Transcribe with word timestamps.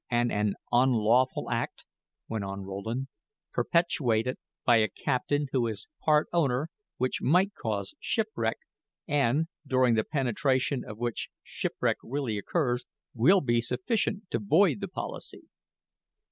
"And 0.09 0.31
an 0.31 0.55
unlawful 0.71 1.51
act," 1.51 1.85
went 2.27 2.43
on 2.43 2.63
Rowland, 2.63 3.07
"perpetrated 3.53 4.37
by 4.65 4.77
a 4.77 4.87
captain 4.89 5.45
who 5.51 5.67
is 5.67 5.89
part 6.03 6.27
owner, 6.33 6.71
which 6.97 7.21
might 7.21 7.53
cause 7.53 7.93
shipwreck, 7.99 8.57
and, 9.07 9.47
during 9.67 9.93
the 9.93 10.03
perpetration 10.03 10.83
of 10.83 10.97
which 10.97 11.29
shipwreck 11.43 11.97
really 12.01 12.39
occurs, 12.39 12.85
will 13.13 13.41
be 13.41 13.61
sufficient 13.61 14.23
to 14.31 14.39
void 14.39 14.79
the 14.79 14.87
policy." 14.87 15.43